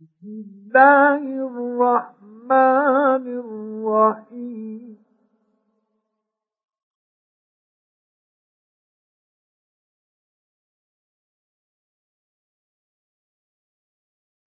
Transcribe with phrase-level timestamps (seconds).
[0.00, 4.96] بسم الله الرحمن الرحيم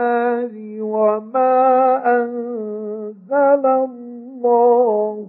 [0.80, 5.28] وما أنزل الله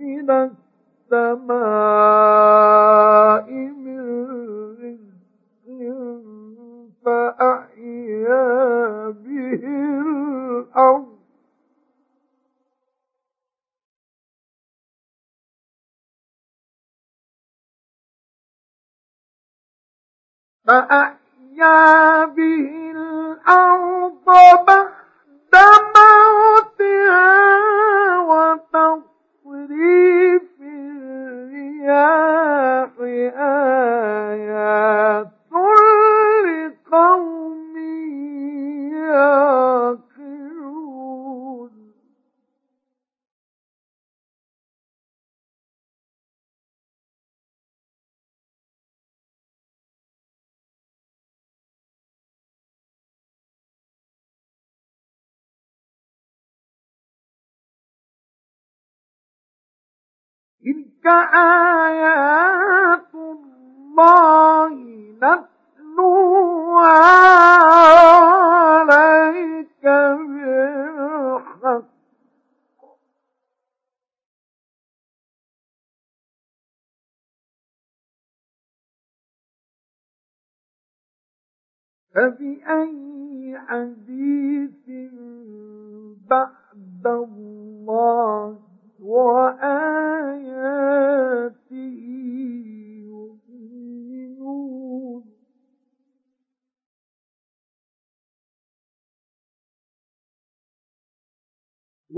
[0.00, 1.58] من السماء
[3.52, 4.00] من
[4.80, 5.68] رزق
[7.04, 8.46] فأحيا
[9.10, 9.62] به
[10.00, 11.17] الأرض
[20.68, 24.26] فأحيا به الأرض
[25.52, 27.38] بعد موتها
[28.28, 29.62] وتصريف
[31.40, 32.10] الرياح
[34.28, 35.28] آيات
[36.44, 37.74] لقوم
[38.92, 40.07] يعقلون.
[60.64, 64.74] تلك آيات الله
[65.22, 66.98] نتلوها
[68.88, 71.84] عليك بالحق.
[82.14, 84.86] فبأي حديث
[86.30, 88.67] بعد الله
[89.08, 90.18] وآياته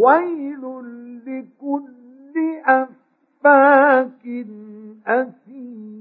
[0.01, 0.65] ويل
[1.27, 2.35] لكل
[2.67, 4.25] أفاك
[5.07, 6.00] أثيم.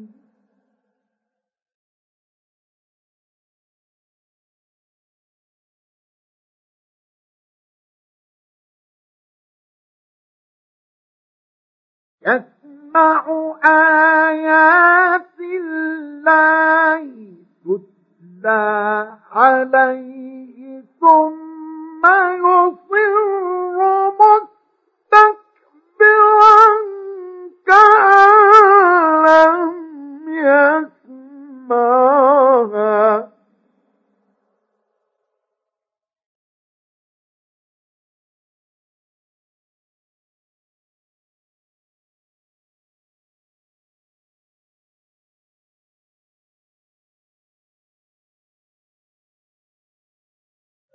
[12.27, 13.25] يسمع
[13.65, 17.03] آيات الله
[17.65, 22.03] تتلى عليه ثم
[22.35, 23.15] يصر
[24.19, 24.58] مستكبرا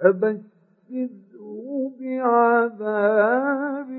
[0.04, 3.90] فبشره بعذاب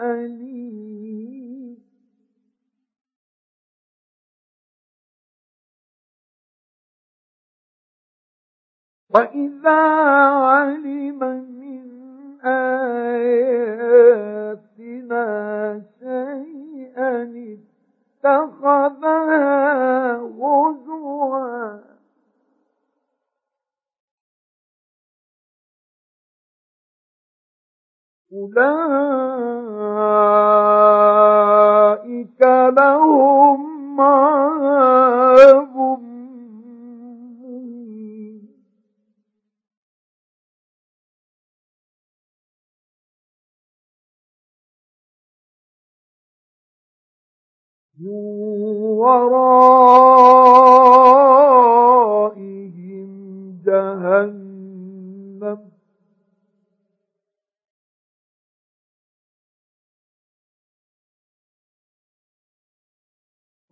[0.00, 1.78] أليم.
[9.10, 9.80] وإذا
[10.46, 11.22] علم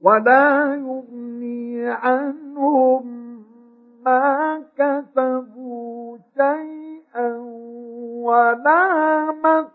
[0.08, 3.04] ولا يغني عنهم
[4.04, 7.36] ما كسبوا شيئا
[8.24, 8.84] ولا
[9.42, 9.68] ما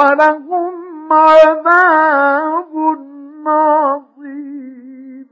[0.00, 2.74] ولهم عذاب
[3.46, 5.28] عظيم.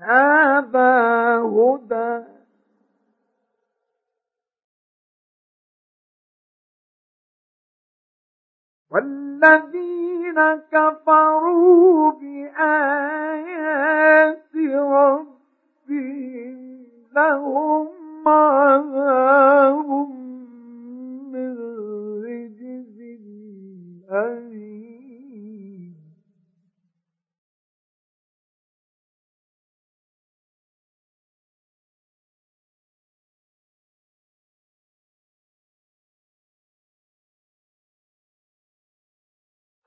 [0.00, 0.92] هذا
[1.38, 2.24] هدى.
[8.90, 10.38] والذين
[10.72, 13.58] كفروا بآيات
[14.66, 16.58] ربهم
[17.12, 19.88] لهم عذاب
[21.32, 21.56] من
[22.24, 22.98] رجز
[24.10, 24.58] أليم.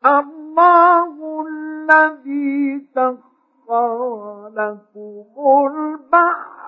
[0.05, 5.25] الله الذي سخر لكم
[5.67, 6.60] البحر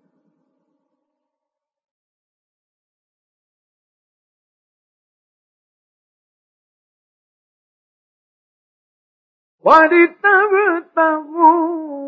[9.65, 11.33] ولتبتغوا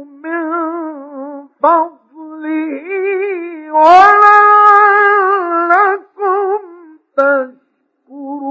[0.05, 0.45] من
[1.63, 2.02] فضله.
[3.71, 4.23] ولعلكم
[7.17, 8.43] تشكرون.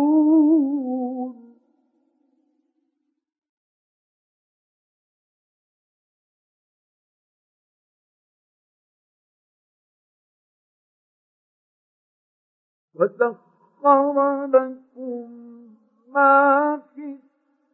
[12.95, 15.31] وسخر لكم
[16.07, 17.19] ما في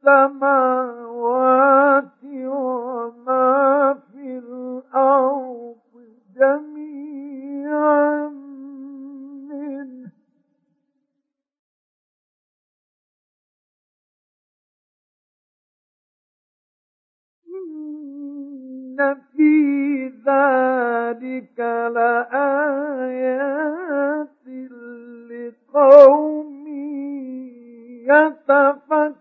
[0.05, 1.03] السماوات
[2.23, 5.76] وما في الأرض.
[6.39, 8.29] جميعا
[9.49, 10.11] منه.
[17.47, 21.59] إن في ذلك
[21.95, 23.27] لآيات
[25.29, 26.67] لقوم
[28.07, 29.17] يتفكرون.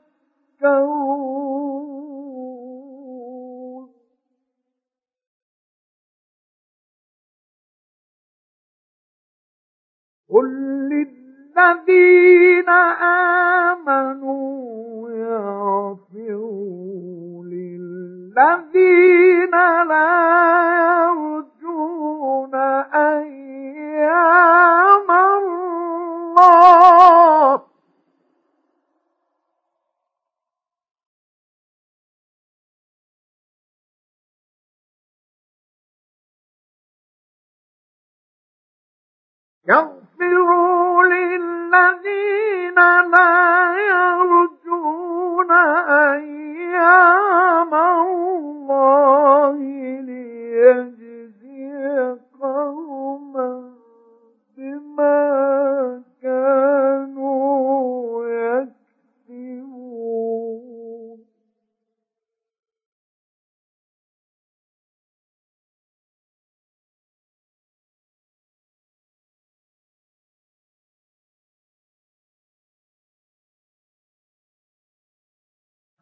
[10.31, 10.47] قل
[10.91, 13.76] للذين آمنوا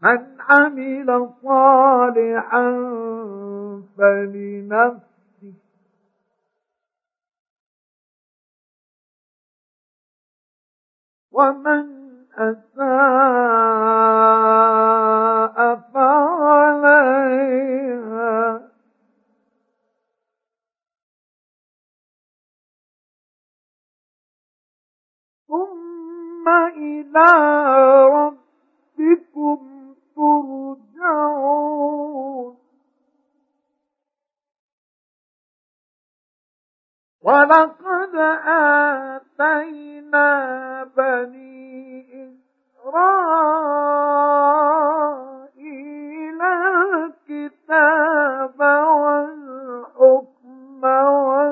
[0.04, 2.70] من عمل صالحا
[3.98, 5.54] فلنفسه.
[11.32, 11.84] ومن
[12.34, 12.74] أساء
[15.94, 17.14] فعليها.
[25.48, 27.30] ثم إلى
[28.06, 29.83] ربكم
[30.16, 31.84] ترجعون.
[37.22, 38.14] ولقد
[39.36, 40.28] آتينا
[40.96, 42.06] بني
[42.84, 43.24] إسرائيل
[47.30, 50.34] الكتاب والحكم
[50.84, 51.43] والنبوة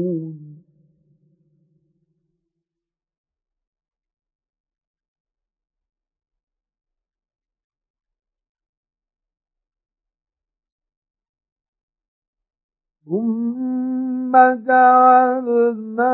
[13.09, 14.31] ثم
[14.67, 16.13] جعلناك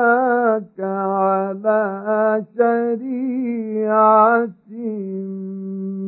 [0.80, 4.48] على شريعة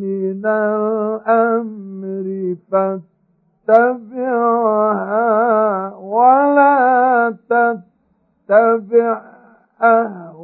[0.01, 2.27] من الأمر
[3.67, 4.33] فاتبعها
[5.95, 9.21] ولا تتبع
[9.81, 10.43] أهواء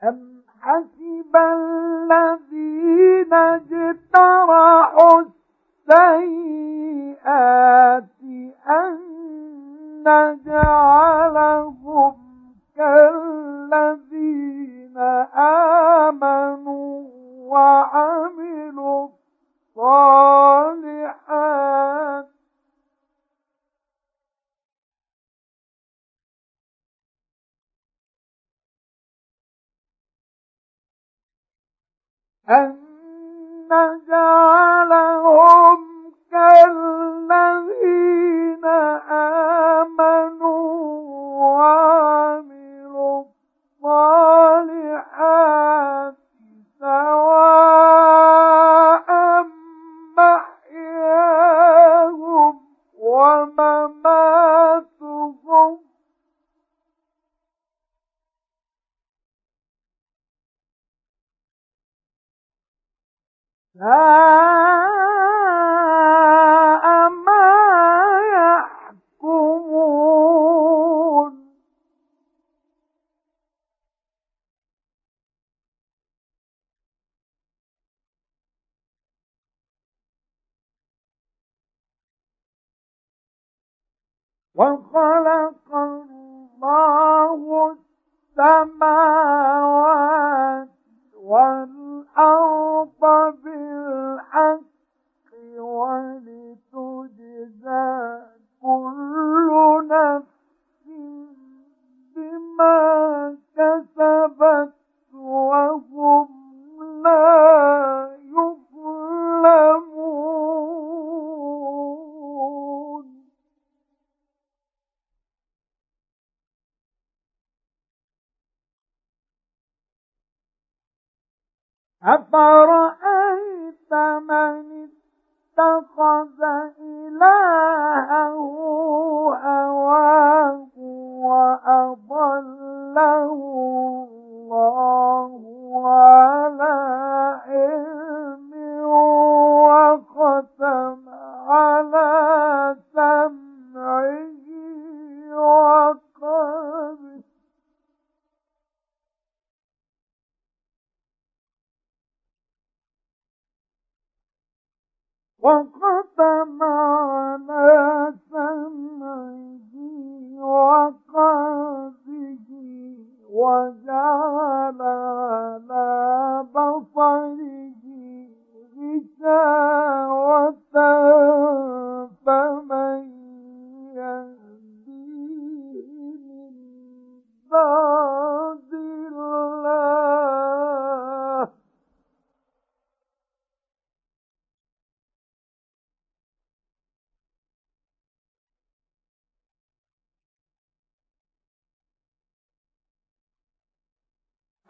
[0.04, 5.22] أم حسب الذين اجترحوا
[6.86, 8.04] السيئات
[8.68, 8.98] أن
[10.06, 12.14] نجعلهم
[12.76, 14.16] كالذين
[16.08, 17.04] آمنوا
[17.48, 19.08] وعملوا
[19.76, 21.75] الصالحات
[32.50, 32.76] أن
[33.72, 35.26] نجعلهم
[36.32, 37.74] كالذين
[39.10, 40.45] آمنوا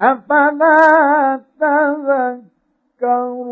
[0.07, 1.41] أفلا
[3.01, 3.47] تذكرون؟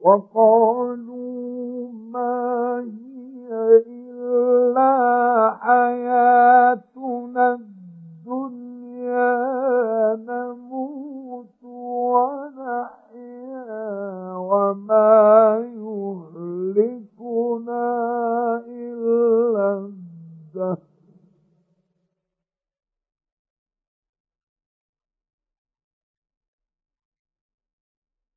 [0.00, 3.48] وقالوا ما هي
[3.86, 4.92] إلا
[5.60, 7.15] حياتنا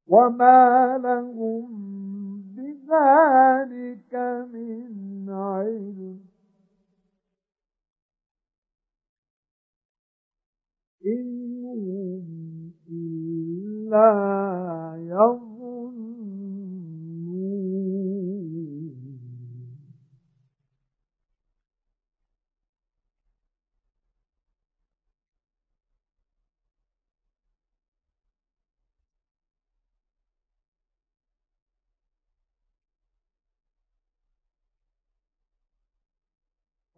[0.10, 1.70] وما لهم
[2.58, 4.14] بذلك
[4.54, 6.20] من علم
[11.06, 14.10] إن هم إلا
[14.98, 15.49] يظنون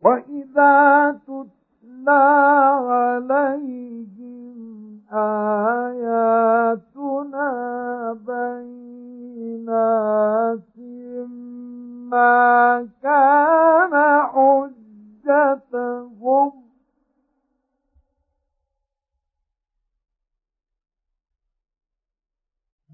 [0.01, 2.21] وإذا تتلى
[2.89, 4.57] عليهم
[5.13, 6.67] آياتنا
[8.27, 9.91] بينات
[12.11, 13.93] ما كان
[14.33, 15.71] حجتهم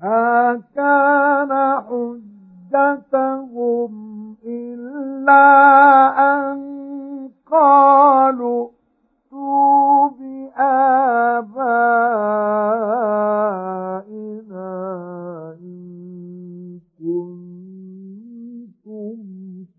[0.02, 1.52] ما كان
[2.72, 3.92] حجتهم
[4.46, 5.44] إلا
[6.18, 6.87] أن
[7.52, 8.70] قالوا
[9.32, 10.78] ائتوا بآبائنا
[15.62, 18.06] إن كنتم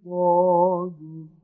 [0.05, 1.39] صادقين.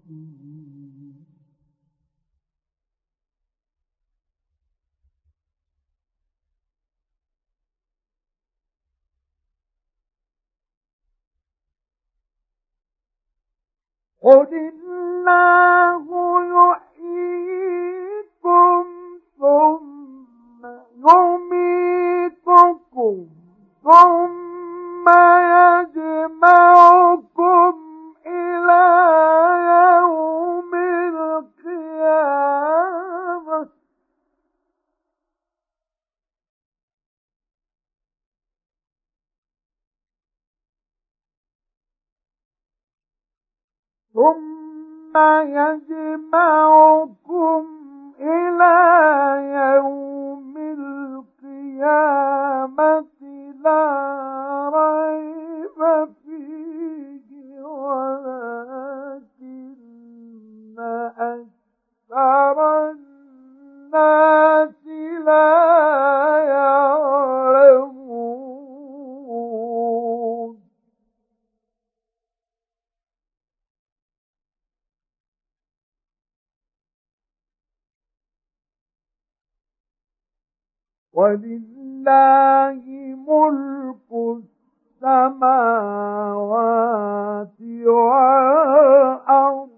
[14.24, 14.83] قل
[15.26, 16.23] الله
[81.14, 82.84] ولله
[83.28, 84.10] ملك
[85.02, 85.94] السماوات
[87.86, 89.74] والأرض.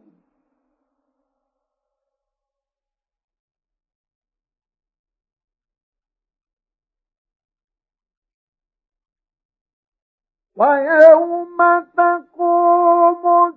[10.56, 11.58] ويوم
[11.96, 13.52] تقوم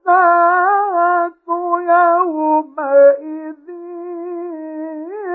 [0.00, 1.46] الساعة
[1.80, 3.68] يومئذ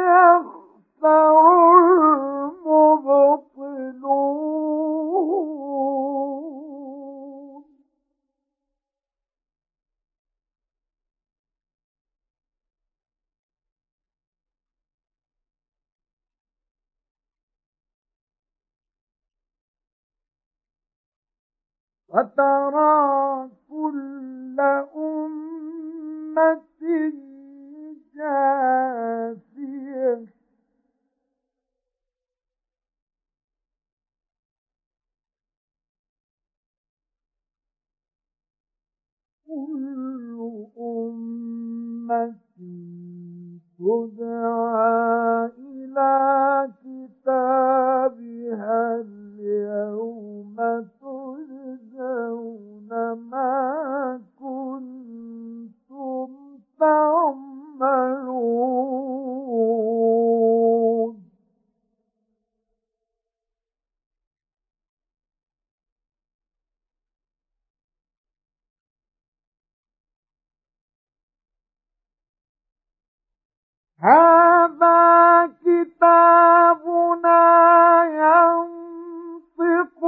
[0.06, 0.65] يخسر
[22.16, 24.60] فترى كل
[24.96, 26.60] أمة
[28.16, 29.45] جاثية
[39.56, 40.38] كل
[40.80, 42.36] أمة
[43.80, 46.14] تدعى إلى
[46.84, 48.26] كتابها
[48.96, 50.56] اليوم
[51.02, 52.92] تجزون
[53.32, 56.30] ما كنتم
[56.80, 58.26] تعملون.
[74.06, 77.42] هذا كتابنا
[78.22, 80.02] ينطق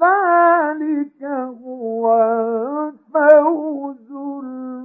[0.00, 1.22] ذلك
[1.62, 2.04] هو
[2.88, 4.82] الفوز المبين.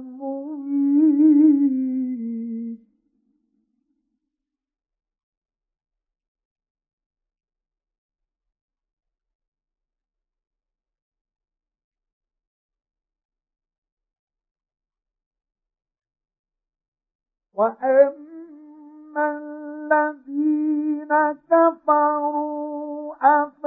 [17.54, 21.12] وأما الذين
[21.50, 23.57] كفروا أفلم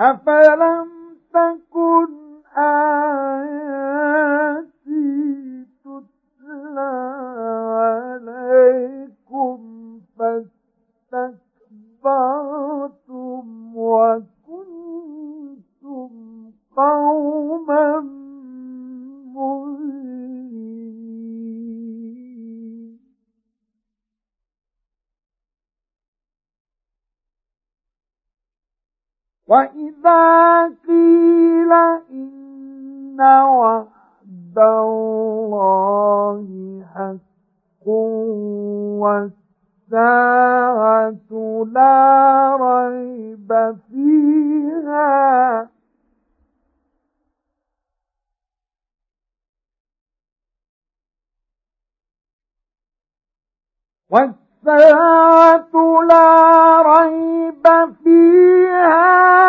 [0.00, 0.88] أفلم
[1.34, 2.08] تكن
[2.56, 4.29] آياتي
[30.88, 31.72] قيل
[32.10, 36.46] إن وعد الله
[36.94, 37.86] حق
[39.90, 41.30] والساعة
[41.72, 43.50] لا ريب
[43.90, 45.68] فيها.
[54.10, 55.74] والساعة
[56.08, 57.66] لا ريب
[58.04, 59.39] فيها.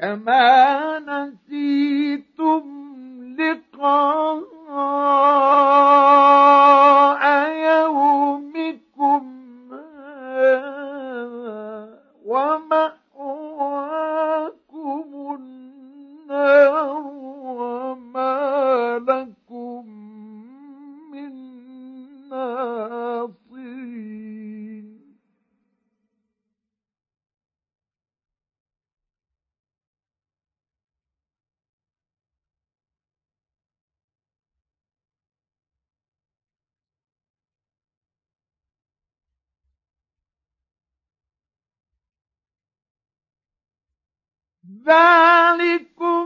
[0.00, 2.64] كما نسيتم
[3.38, 4.40] لقاء
[44.86, 46.19] ذلكم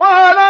[0.00, 0.45] وله